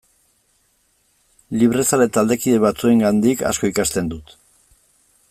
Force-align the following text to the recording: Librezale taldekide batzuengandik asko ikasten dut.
Librezale 1.63 2.07
taldekide 2.15 2.63
batzuengandik 2.63 3.43
asko 3.53 3.69
ikasten 3.73 4.09
dut. 4.15 4.35